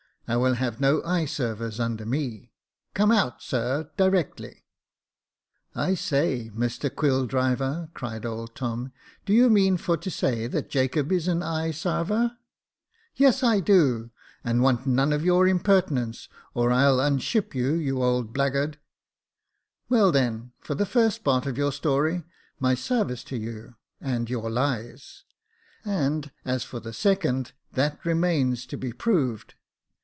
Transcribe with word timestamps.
I 0.27 0.37
will 0.37 0.53
have 0.53 0.79
no 0.79 1.03
eye 1.03 1.25
servers 1.25 1.77
under 1.77 2.05
me. 2.05 2.53
Come 2.93 3.11
out, 3.11 3.41
sir, 3.41 3.91
directly," 3.97 4.63
*' 5.21 5.75
I 5.85 5.93
say, 5.93 6.49
Mr 6.55 6.89
Quilldriver," 6.89 7.89
cried 7.93 8.25
old 8.25 8.55
Tom," 8.55 8.93
do 9.25 9.33
you 9.33 9.49
mean 9.49 9.75
for 9.75 9.97
to 9.97 10.09
say 10.09 10.47
that 10.47 10.69
Jacob 10.69 11.11
is 11.11 11.27
an 11.27 11.43
eye 11.43 11.71
sarver?"" 11.71 12.37
Yes, 13.17 13.43
I 13.43 13.59
do: 13.59 14.11
and 14.41 14.61
w^ant 14.61 14.85
none 14.85 15.11
of 15.11 15.25
your 15.25 15.49
impertinence, 15.49 16.29
or 16.53 16.71
I'll 16.71 17.01
unship 17.01 17.53
you, 17.53 17.73
you 17.73 18.01
old 18.01 18.31
blackguard."" 18.31 18.79
Well 19.89 20.13
then, 20.13 20.53
for 20.61 20.75
the 20.75 20.85
first 20.85 21.25
part 21.25 21.45
of 21.45 21.57
your 21.57 21.73
story, 21.73 22.23
my 22.57 22.73
sarvice 22.73 23.25
to 23.25 23.37
you, 23.37 23.75
and 23.99 24.29
you 24.29 24.39
lies; 24.39 25.25
and 25.83 26.31
as 26.45 26.63
for 26.63 26.79
the 26.79 26.93
second, 26.93 27.51
that 27.73 27.99
remains 28.05 28.65
to 28.67 28.77
be 28.77 28.93
proved." 28.93 29.55